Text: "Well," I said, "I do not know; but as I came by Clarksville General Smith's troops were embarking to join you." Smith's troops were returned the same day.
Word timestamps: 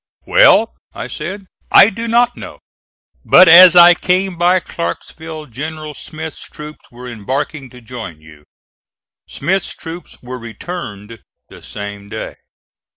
"Well," 0.25 0.73
I 0.95 1.07
said, 1.07 1.45
"I 1.71 1.91
do 1.91 2.07
not 2.07 2.35
know; 2.35 2.57
but 3.23 3.47
as 3.47 3.75
I 3.75 3.93
came 3.93 4.35
by 4.35 4.59
Clarksville 4.59 5.45
General 5.45 5.93
Smith's 5.93 6.41
troops 6.49 6.89
were 6.89 7.07
embarking 7.07 7.69
to 7.69 7.81
join 7.81 8.19
you." 8.19 8.45
Smith's 9.27 9.75
troops 9.75 10.17
were 10.23 10.39
returned 10.39 11.19
the 11.49 11.61
same 11.61 12.09
day. 12.09 12.37